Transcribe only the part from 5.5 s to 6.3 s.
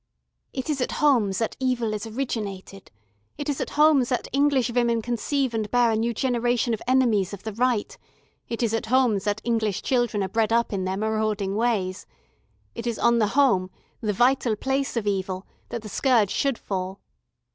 and bear a new